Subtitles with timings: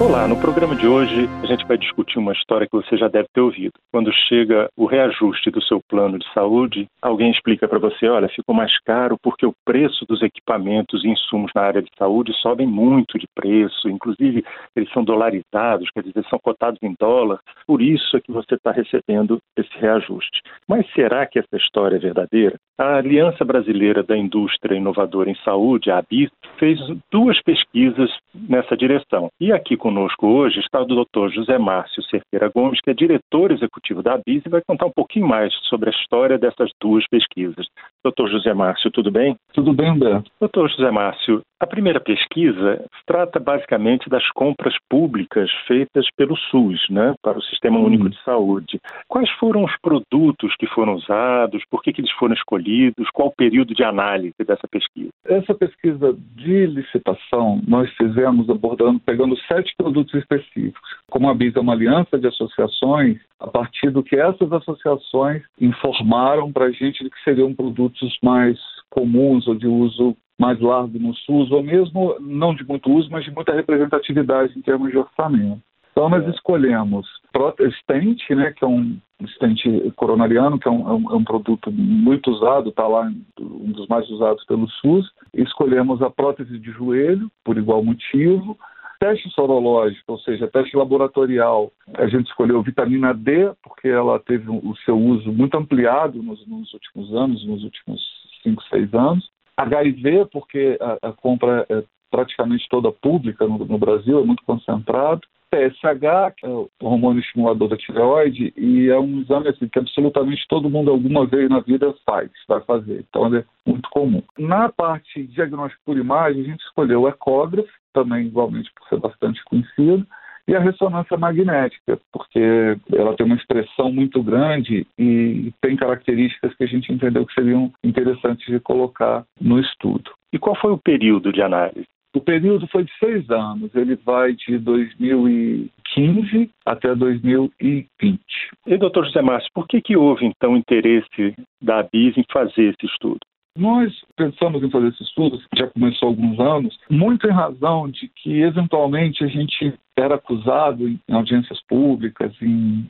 [0.00, 3.28] Olá, no programa de hoje a gente vai discutir uma história que você já deve
[3.34, 3.74] ter ouvido.
[3.92, 8.54] Quando chega o reajuste do seu plano de saúde, alguém explica para você: olha, ficou
[8.54, 13.18] mais caro porque o preço dos equipamentos e insumos na área de saúde sobem muito
[13.18, 14.42] de preço, inclusive
[14.74, 18.72] eles são dolarizados, quer dizer, são cotados em dólar, por isso é que você está
[18.72, 20.40] recebendo esse reajuste.
[20.66, 22.56] Mas será que essa história é verdadeira?
[22.78, 26.78] A Aliança Brasileira da Indústria Inovadora em Saúde, a ABIS, fez
[27.12, 29.28] duas pesquisas nessa direção.
[29.38, 31.30] E aqui conosco hoje está o Dr.
[31.34, 35.26] José Márcio Cerqueira Gomes, que é diretor executivo da ABIS e vai contar um pouquinho
[35.26, 37.66] mais sobre a história dessas duas pesquisas.
[38.04, 39.36] Doutor José Márcio, tudo bem?
[39.52, 40.30] Tudo bem, Humberto.
[40.38, 47.12] Doutor José Márcio, a primeira pesquisa trata basicamente das compras públicas feitas pelo SUS, né,
[47.20, 47.86] para o Sistema uhum.
[47.86, 48.80] Único de Saúde.
[49.06, 51.62] Quais foram os produtos que foram usados?
[51.68, 53.10] Por que, que eles foram escolhidos?
[53.12, 55.10] Qual o período de análise dessa pesquisa?
[55.26, 60.90] Essa pesquisa de licitação nós fizemos abordando, pegando sete produtos específicos.
[61.10, 66.52] Como a BIS é uma aliança de associações, a partir do que essas associações informaram
[66.52, 68.58] para a gente de que seriam produtos mais
[68.90, 73.24] comuns ou de uso mais largo no SUS, ou mesmo não de muito uso, mas
[73.24, 75.60] de muita representatividade em termos de orçamento.
[75.92, 76.30] Então nós é.
[76.30, 78.98] escolhemos Protestant, né, que é um
[79.34, 79.60] stent
[79.96, 83.86] coronariano, que é um, é um, é um produto muito usado, está lá um dos
[83.88, 85.10] mais usados pelo SUS.
[85.34, 88.58] Escolhemos a prótese de joelho, por igual motivo.
[89.00, 94.76] Teste sorológico, ou seja, teste laboratorial, a gente escolheu vitamina D, porque ela teve o
[94.84, 97.98] seu uso muito ampliado nos, nos últimos anos, nos últimos
[98.42, 99.30] 5, 6 anos.
[99.56, 105.22] HIV, porque a, a compra é praticamente toda pública no, no Brasil, é muito concentrado.
[105.50, 110.46] PSH, que é o hormônio estimulador da tireoide, e é um exame assim, que absolutamente
[110.48, 113.04] todo mundo alguma vez na vida faz, vai fazer.
[113.08, 114.22] Então, ele é muito comum.
[114.38, 119.42] Na parte diagnóstico por imagem, a gente escolheu o ecógrafo, também igualmente por ser bastante
[119.44, 120.06] conhecido,
[120.48, 126.64] e a ressonância magnética, porque ela tem uma expressão muito grande e tem características que
[126.64, 130.10] a gente entendeu que seriam interessantes de colocar no estudo.
[130.32, 131.86] E qual foi o período de análise?
[132.12, 138.20] O período foi de seis anos, ele vai de 2015 até 2020.
[138.66, 142.92] E, doutor José Márcio, por que, que houve, então, interesse da ABIS em fazer esse
[142.92, 143.20] estudo?
[143.60, 148.08] Nós pensamos em fazer esse estudo, já começou há alguns anos, muito em razão de
[148.08, 152.88] que, eventualmente, a gente era acusado em audiências públicas, em,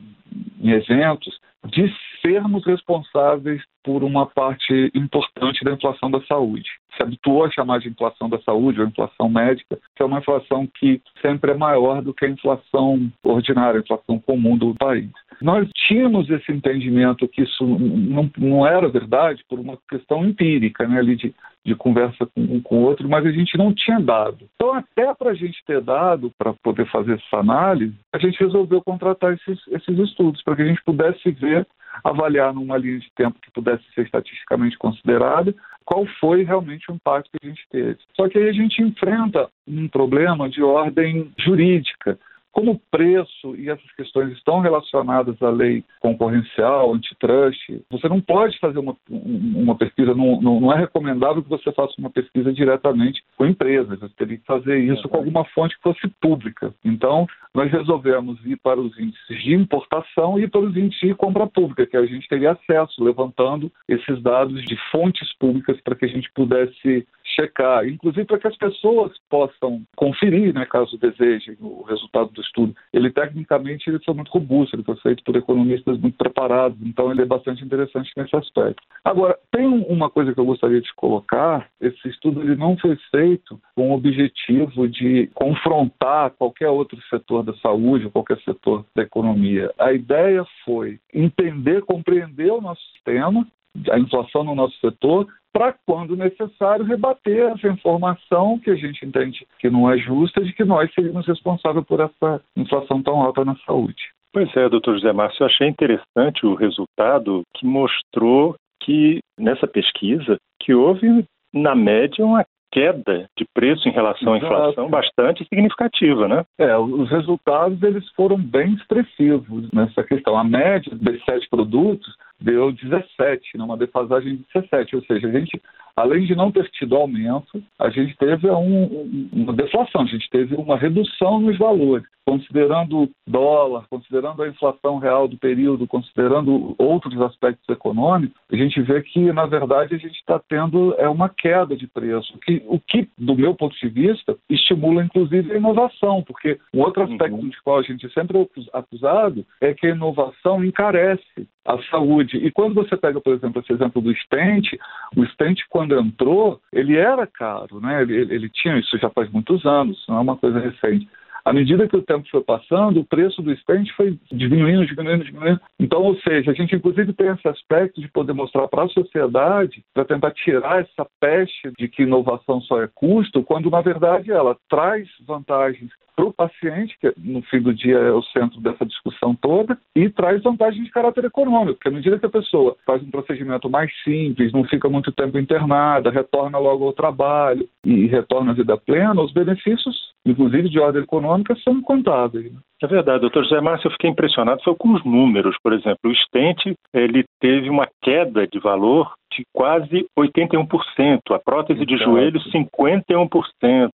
[0.60, 1.36] em eventos,
[1.66, 1.92] de
[2.22, 6.70] sermos responsáveis por uma parte importante da inflação da saúde.
[6.96, 10.68] Se habituou a chamar de inflação da saúde ou inflação médica, que é uma inflação
[10.78, 15.10] que sempre é maior do que a inflação ordinária, a inflação comum do país.
[15.42, 20.98] Nós tínhamos esse entendimento que isso não, não era verdade por uma questão empírica, né,
[20.98, 21.34] ali de,
[21.64, 24.38] de conversa com um com o outro, mas a gente não tinha dado.
[24.54, 28.82] Então, até para a gente ter dado, para poder fazer essa análise, a gente resolveu
[28.82, 31.66] contratar esses, esses estudos, para que a gente pudesse ver
[32.04, 37.30] avaliar numa linha de tempo que pudesse ser estatisticamente considerada qual foi realmente o impacto
[37.32, 37.98] que a gente teve.
[38.14, 42.18] Só que aí a gente enfrenta um problema de ordem jurídica,
[42.52, 47.58] como o preço e essas questões estão relacionadas à lei concorrencial, antitrust,
[47.90, 51.94] você não pode fazer uma, uma pesquisa, não, não, não, é recomendável que você faça
[51.98, 56.08] uma pesquisa diretamente com empresas, você teria que fazer isso com alguma fonte que fosse
[56.20, 56.74] pública.
[56.84, 61.46] Então, nós resolvemos ir para os índices de importação e para os índices de compra
[61.46, 66.08] pública, que a gente teria acesso, levantando esses dados de fontes públicas para que a
[66.08, 67.06] gente pudesse
[67.40, 72.74] checar, inclusive para que as pessoas possam conferir, né, caso desejem, o resultado do estudo.
[72.92, 77.22] Ele, tecnicamente, ele foi muito robusto, ele foi feito por economistas muito preparados, então ele
[77.22, 78.82] é bastante interessante nesse aspecto.
[79.04, 83.58] Agora, tem uma coisa que eu gostaria de colocar, esse estudo ele não foi feito
[83.74, 89.72] com o objetivo de confrontar qualquer outro setor da saúde qualquer setor da economia.
[89.78, 93.46] A ideia foi entender, compreender o nosso sistema,
[93.90, 99.46] a inflação no nosso setor para, quando necessário, rebater essa informação que a gente entende
[99.58, 103.56] que não é justa, de que nós seríamos responsáveis por essa inflação tão alta na
[103.66, 104.02] saúde.
[104.32, 110.36] Pois é, doutor José Márcio, eu achei interessante o resultado que mostrou que, nessa pesquisa,
[110.62, 116.44] que houve, na média, uma queda de preço em relação à inflação bastante significativa, né?
[116.58, 120.38] É, os resultados eles foram bem expressivos nessa questão.
[120.38, 125.60] A média desses sete produtos deu 17, numa defasagem de 17, ou seja, a gente
[126.00, 130.54] além de não ter tido aumento, a gente teve um, uma deflação, a gente teve
[130.54, 132.06] uma redução nos valores.
[132.26, 139.02] Considerando dólar, considerando a inflação real do período, considerando outros aspectos econômicos, a gente vê
[139.02, 143.08] que, na verdade, a gente está tendo é, uma queda de preço, que, o que,
[143.18, 147.48] do meu ponto de vista, estimula inclusive a inovação, porque um outro aspecto uhum.
[147.48, 152.36] de qual a gente sempre é acusado é que a inovação encarece a saúde.
[152.38, 154.76] E quando você pega, por exemplo, esse exemplo do stent,
[155.16, 158.02] o stent, quando entrou, ele era caro, né?
[158.02, 161.08] Ele, ele tinha isso já faz muitos anos, não é uma coisa recente.
[161.44, 165.60] À medida que o tempo foi passando, o preço do stent foi diminuindo, diminuindo, diminuindo.
[165.78, 169.82] Então, ou seja, a gente inclusive tem esse aspecto de poder mostrar para a sociedade,
[169.94, 174.56] para tentar tirar essa peste de que inovação só é custo, quando na verdade ela
[174.68, 179.34] traz vantagens para o paciente, que no fim do dia é o centro dessa discussão
[179.34, 183.10] toda, e traz vantagens de caráter econômico, porque à medida que a pessoa faz um
[183.10, 188.54] procedimento mais simples, não fica muito tempo internada, retorna logo ao trabalho e retorna à
[188.54, 192.52] vida plena, os benefícios, inclusive de ordem econômica, são incontáveis.
[192.52, 192.60] Né?
[192.82, 196.12] É verdade, doutor José Márcio, eu fiquei impressionado foi com os números, por exemplo, o
[196.12, 203.90] estente ele teve uma queda de valor de quase 81%, a prótese de joelho 51%,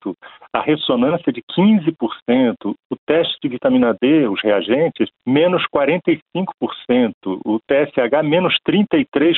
[0.53, 1.95] a ressonância de 15%,
[2.65, 6.19] o teste de vitamina D, os reagentes, menos 45%,
[7.25, 9.37] o TSH menos 33%,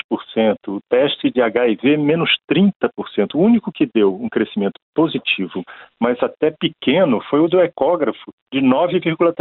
[0.67, 3.35] o teste de HIV menos 30%.
[3.35, 5.63] O único que deu um crescimento positivo,
[5.99, 9.34] mas até pequeno, foi o do ecógrafo, de 9,3%.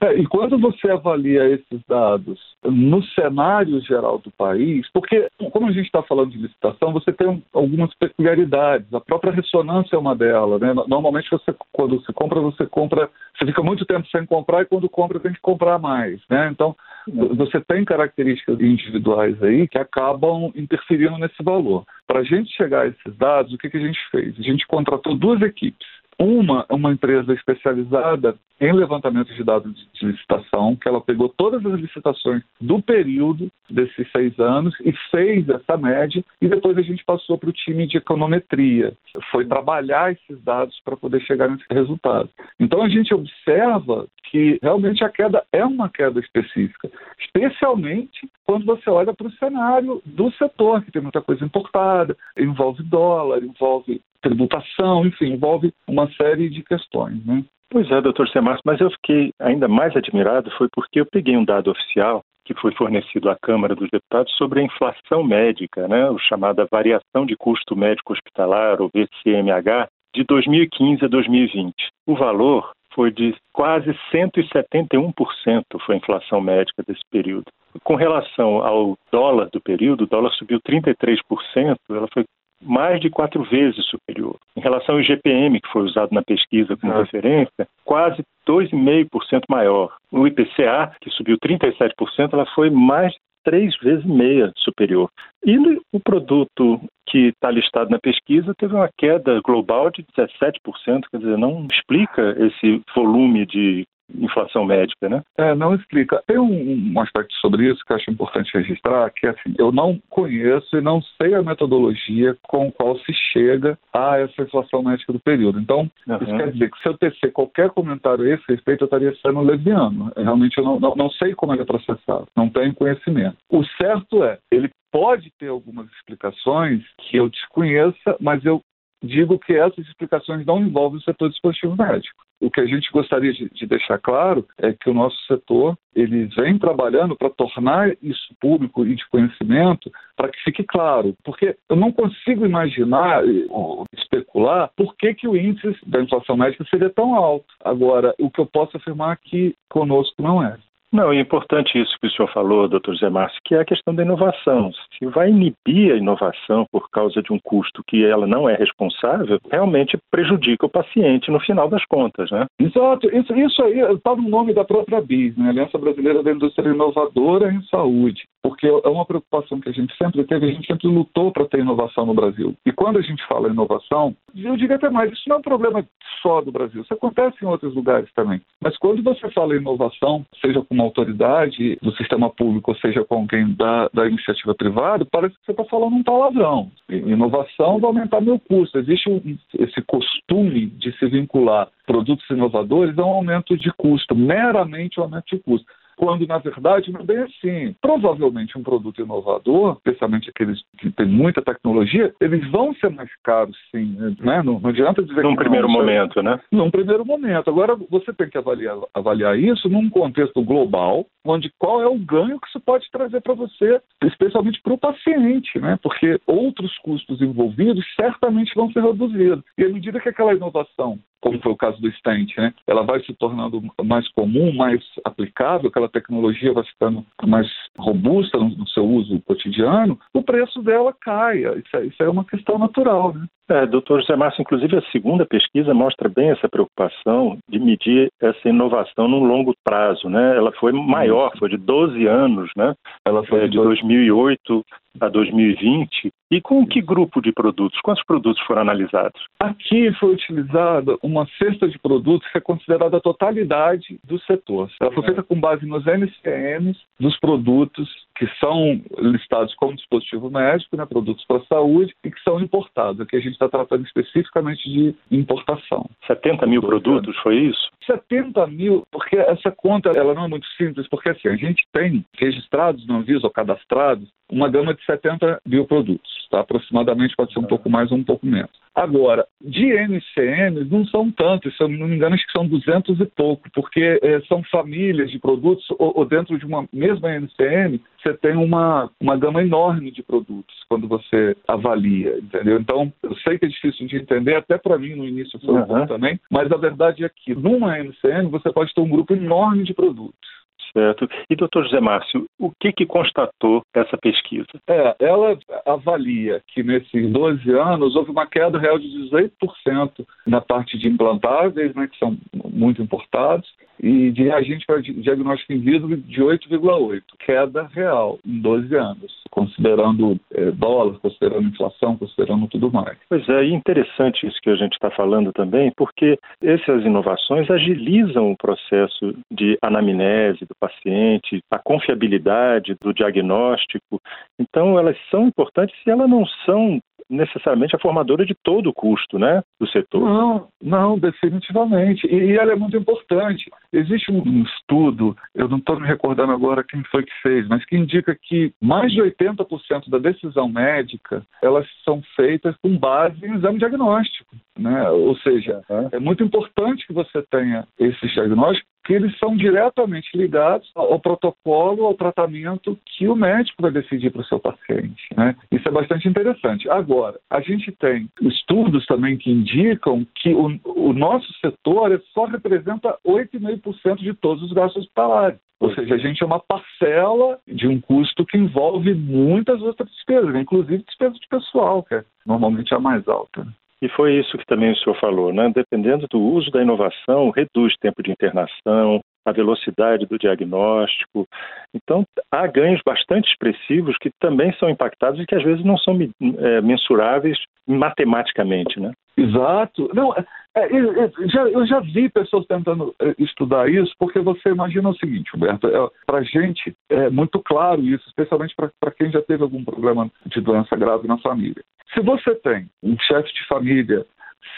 [0.00, 5.72] É, e quando você avalia esses dados no cenário geral do país, porque como a
[5.72, 8.92] gente está falando de licitação, você tem algumas peculiaridades.
[8.92, 10.60] A própria ressonância é uma delas.
[10.60, 10.74] Né?
[10.86, 14.88] Normalmente, você, quando você compra, você compra, você fica muito tempo sem comprar e quando
[14.88, 16.20] compra tem que comprar mais.
[16.28, 16.48] Né?
[16.50, 16.76] Então,
[17.08, 21.84] você tem características individuais aí que acabam interferindo nesse valor.
[22.06, 24.38] Para a gente chegar a esses dados, o que, que a gente fez?
[24.38, 25.86] A gente contratou duas equipes.
[26.18, 31.64] Uma é uma empresa especializada em levantamento de dados de licitação, que ela pegou todas
[31.66, 37.04] as licitações do período desses seis anos e fez essa média, e depois a gente
[37.04, 38.94] passou para o time de econometria.
[39.30, 42.30] Foi trabalhar esses dados para poder chegar nesse resultado.
[42.58, 46.90] Então a gente observa que realmente a queda é uma queda específica,
[47.20, 52.82] especialmente quando você olha para o cenário do setor, que tem muita coisa importada, envolve
[52.82, 57.24] dólar, envolve tributação, enfim, envolve uma série de questões.
[57.24, 57.44] Né?
[57.70, 61.44] Pois é, doutor Semarcio, mas eu fiquei ainda mais admirado foi porque eu peguei um
[61.44, 66.18] dado oficial que foi fornecido à Câmara dos Deputados sobre a inflação médica, né, o
[66.18, 71.74] chamada variação de custo médico hospitalar, ou VCMH, de 2015 a 2020.
[72.06, 77.44] O valor foi de quase 171% foi a inflação médica desse período.
[77.84, 82.24] Com relação ao dólar do período, o dólar subiu 33%, ela foi
[82.62, 84.36] mais de quatro vezes superior.
[84.56, 89.94] Em relação ao IGPM, que foi usado na pesquisa como referência, quase 2,5% maior.
[90.10, 95.08] O IPCA, que subiu 37%, ela foi mais de três vezes e meia superior.
[95.44, 95.56] E
[95.92, 101.38] o produto que está listado na pesquisa teve uma queda global de 17%, quer dizer,
[101.38, 105.22] não explica esse volume de inflação médica, né?
[105.36, 106.22] É, não explica.
[106.26, 109.72] Tem um, um, aspecto sobre isso que eu acho importante registrar, que é assim, eu
[109.72, 115.12] não conheço e não sei a metodologia com qual se chega a essa inflação médica
[115.12, 115.58] do período.
[115.58, 116.16] Então, uhum.
[116.16, 119.40] isso quer dizer que se eu tecer qualquer comentário a esse respeito, eu estaria sendo
[119.40, 120.12] leviano.
[120.16, 123.36] Realmente eu não, não, não sei como ele é processado, não tenho conhecimento.
[123.50, 128.62] O certo é, ele pode ter algumas explicações que eu desconheça, mas eu
[129.02, 132.24] digo que essas explicações não envolvem o setor dispositivo médico.
[132.40, 136.26] O que a gente gostaria de, de, deixar claro é que o nosso setor ele
[136.36, 141.76] vem trabalhando para tornar isso público e de conhecimento para que fique claro, porque eu
[141.76, 147.14] não consigo imaginar ou especular por que, que o índice da inflação médica seria tão
[147.14, 147.46] alto.
[147.64, 150.58] Agora, o que eu posso afirmar é que conosco não é.
[150.96, 153.94] Não, é importante isso que o senhor falou, doutor Zé Márcio, que é a questão
[153.94, 154.72] da inovação.
[154.98, 159.38] Se vai inibir a inovação por causa de um custo que ela não é responsável,
[159.52, 162.46] realmente prejudica o paciente no final das contas, né?
[162.58, 163.14] Exato.
[163.14, 165.50] Isso, isso aí está no nome da própria BIS, né?
[165.50, 170.22] Aliança Brasileira da Indústria Inovadora em Saúde porque é uma preocupação que a gente sempre
[170.22, 172.54] teve, a gente sempre lutou para ter inovação no Brasil.
[172.64, 175.84] E quando a gente fala inovação, eu diria até mais, isso não é um problema
[176.22, 178.40] só do Brasil, isso acontece em outros lugares também.
[178.62, 183.16] Mas quando você fala inovação, seja com uma autoridade do sistema público, ou seja com
[183.16, 186.70] alguém da, da iniciativa privada, parece que você está falando um palavrão.
[186.88, 188.78] Inovação vai aumentar meu custo.
[188.78, 189.20] Existe um,
[189.58, 195.26] esse costume de se vincular produtos inovadores a um aumento de custo, meramente um aumento
[195.26, 195.66] de custo.
[195.96, 197.74] Quando na verdade não é bem assim.
[197.80, 203.56] Provavelmente um produto inovador, especialmente aqueles que têm muita tecnologia, eles vão ser mais caros,
[203.70, 203.96] sim.
[204.20, 204.42] Né?
[204.42, 206.38] Não, não adianta dizer Num que primeiro não, momento, né?
[206.52, 207.48] Num primeiro momento.
[207.48, 212.38] Agora, você tem que avaliar, avaliar isso num contexto global, onde qual é o ganho
[212.40, 215.78] que isso pode trazer para você, especialmente para o paciente, né?
[215.82, 219.44] Porque outros custos envolvidos certamente vão ser reduzidos.
[219.58, 222.54] E à medida que aquela inovação como foi o caso do stent, né?
[222.68, 228.48] Ela vai se tornando mais comum, mais aplicável, aquela tecnologia vai ficando mais robusta no,
[228.50, 231.38] no seu uso cotidiano, o preço dela cai.
[231.40, 233.26] Isso, é, isso é uma questão natural, né?
[233.48, 238.48] É, doutor José Márcio, inclusive a segunda pesquisa mostra bem essa preocupação de medir essa
[238.48, 240.36] inovação num longo prazo, né?
[240.36, 242.74] Ela foi maior, foi de 12 anos, né?
[243.04, 244.64] Ela foi é, de 2008
[245.00, 246.12] a 2020.
[246.30, 247.80] E com que grupo de produtos?
[247.80, 249.20] Quantos produtos foram analisados?
[249.38, 254.68] Aqui foi utilizada uma cesta de produtos que é considerada a totalidade do setor.
[254.80, 260.76] Ela foi feita com base nos NCMs dos produtos que são listados como dispositivo médico,
[260.76, 263.00] né, produtos para a saúde, e que são importados.
[263.00, 265.88] Aqui a gente está tratando especificamente de importação.
[266.06, 267.70] 70 mil produtos, foi isso?
[267.84, 272.04] 70 mil, porque essa conta ela não é muito simples, porque assim, a gente tem
[272.18, 276.40] registrados no Anvisa ou cadastrados uma gama de 70 mil produtos, tá?
[276.40, 278.50] aproximadamente pode ser um pouco mais ou um pouco menos.
[278.76, 283.00] Agora, de NCMs não são tantos, se eu não me engano, acho que são 200
[283.00, 287.80] e pouco, porque é, são famílias de produtos, ou, ou, dentro de uma mesma NCM,
[288.02, 292.60] você tem uma, uma gama enorme de produtos quando você avalia, entendeu?
[292.60, 295.86] Então, eu sei que é difícil de entender, até para mim no início foi uhum.
[295.86, 299.72] também, mas a verdade é que numa NCM você pode ter um grupo enorme de
[299.72, 300.35] produtos.
[300.76, 301.08] Certo.
[301.30, 304.46] E, doutor José Márcio, o que, que constatou essa pesquisa?
[304.68, 310.76] É, ela avalia que nesses 12 anos houve uma queda real de 18% na parte
[310.76, 312.18] de implantáveis, né, que são
[312.52, 313.48] muito importados,
[313.82, 320.50] e de reagente para diagnóstico in de 8,8%, queda real em 12 anos, considerando é,
[320.50, 322.96] dólar, considerando inflação, considerando tudo mais.
[323.06, 328.36] Pois é, interessante isso que a gente está falando também, porque essas inovações agilizam o
[328.36, 334.00] processo de anamnese do paciente, a confiabilidade do diagnóstico.
[334.40, 339.18] Então, elas são importantes e elas não são necessariamente a formadora de todo o custo
[339.18, 340.00] né, do setor.
[340.00, 342.06] Não, não, definitivamente.
[342.06, 343.50] E, e ela é muito importante.
[343.72, 347.76] Existe um estudo, eu não estou me recordando agora quem foi que fez, mas que
[347.76, 353.58] indica que mais de 80% da decisão médica elas são feitas com base em exame
[353.58, 354.36] diagnóstico.
[354.58, 354.90] Né?
[354.90, 360.70] Ou seja, é muito importante que você tenha esses diagnósticos que eles são diretamente ligados
[360.76, 365.02] ao protocolo, ao tratamento que o médico vai decidir para o seu paciente.
[365.16, 365.34] Né?
[365.50, 366.70] Isso é bastante interessante.
[366.70, 372.96] Agora, a gente tem estudos também que indicam que o, o nosso setor só representa
[373.04, 375.40] 8,5% de todos os gastos hospitalares.
[375.58, 380.34] Ou seja, a gente é uma parcela de um custo que envolve muitas outras despesas,
[380.36, 383.46] inclusive despesa de pessoal, que é normalmente a mais alta.
[383.82, 385.50] E foi isso que também o senhor falou, né?
[385.54, 391.26] Dependendo do uso da inovação, reduz tempo de internação, a velocidade do diagnóstico.
[391.74, 395.98] Então, há ganhos bastante expressivos que também são impactados e que às vezes não são
[396.38, 398.92] é, mensuráveis matematicamente, né?
[399.16, 399.90] Exato.
[399.94, 404.96] Não, é, é, eu, já, vi pessoas tentando é, estudar isso, porque você imagina o
[404.96, 409.42] seguinte, Humberto, é, para a gente é muito claro isso, especialmente para quem já teve
[409.42, 411.62] algum problema de doença grave na família.
[411.94, 414.06] Se você tem um chefe de família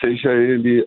[0.00, 0.86] seja ele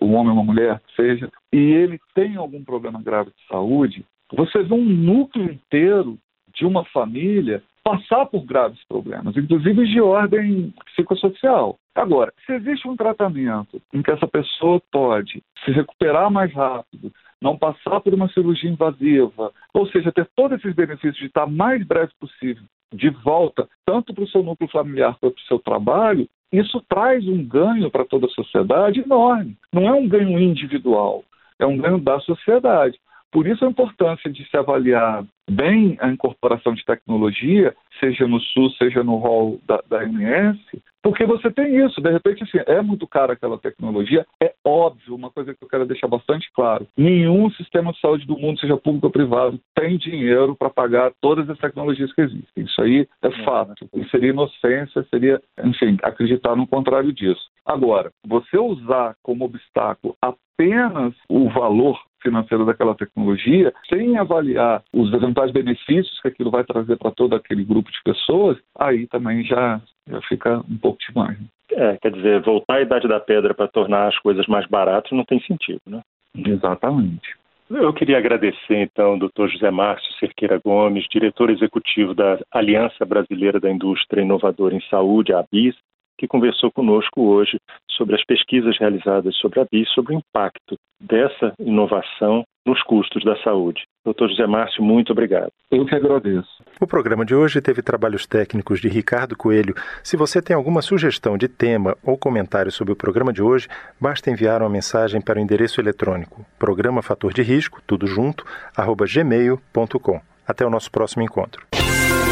[0.00, 4.62] um homem ou uma mulher, seja, e ele tem algum problema grave de saúde, você
[4.62, 6.18] vê um núcleo inteiro
[6.54, 11.78] de uma família passar por graves problemas, inclusive de ordem psicossocial.
[11.94, 17.58] Agora, se existe um tratamento em que essa pessoa pode se recuperar mais rápido, não
[17.58, 22.10] passar por uma cirurgia invasiva, ou seja, ter todos esses benefícios de estar mais breve
[22.18, 26.80] possível de volta, tanto para o seu núcleo familiar quanto para o seu trabalho, isso
[26.88, 29.56] traz um ganho para toda a sociedade enorme.
[29.72, 31.24] Não é um ganho individual,
[31.58, 32.98] é um ganho da sociedade.
[33.34, 38.76] Por isso a importância de se avaliar bem a incorporação de tecnologia, seja no SUS,
[38.78, 40.60] seja no rol da, da MS,
[41.02, 42.00] porque você tem isso.
[42.00, 44.24] De repente, assim, é muito cara aquela tecnologia.
[44.40, 48.38] É óbvio, uma coisa que eu quero deixar bastante claro: nenhum sistema de saúde do
[48.38, 52.64] mundo, seja público ou privado, tem dinheiro para pagar todas as tecnologias que existem.
[52.64, 53.86] Isso aí é fato.
[53.92, 57.42] E seria inocência, seria, enfim, acreditar no contrário disso.
[57.66, 65.52] Agora, você usar como obstáculo apenas o valor financeira daquela tecnologia, sem avaliar os eventuais
[65.52, 70.20] benefícios que aquilo vai trazer para todo aquele grupo de pessoas, aí também já, já
[70.22, 71.38] fica um pouco demais.
[71.38, 71.46] Né?
[71.72, 75.24] É, quer dizer, voltar à idade da pedra para tornar as coisas mais baratas não
[75.24, 76.00] tem sentido, né?
[76.36, 77.36] Exatamente.
[77.70, 79.48] Eu queria agradecer, então, ao Dr.
[79.48, 85.40] José Márcio Cerqueira Gomes, diretor executivo da Aliança Brasileira da Indústria Inovadora em Saúde, a
[85.40, 85.74] ABIS,
[86.18, 87.58] que conversou conosco hoje
[87.90, 93.36] sobre as pesquisas realizadas sobre a BIS, sobre o impacto dessa inovação nos custos da
[93.42, 93.82] saúde.
[94.04, 95.50] Doutor José Márcio, muito obrigado.
[95.70, 96.62] Eu que agradeço.
[96.80, 99.74] O programa de hoje teve trabalhos técnicos de Ricardo Coelho.
[100.02, 103.68] Se você tem alguma sugestão de tema ou comentário sobre o programa de hoje,
[104.00, 108.44] basta enviar uma mensagem para o endereço eletrônico programa fator de risco, tudo junto,
[108.76, 110.20] arroba gmail.com.
[110.46, 111.66] Até o nosso próximo encontro.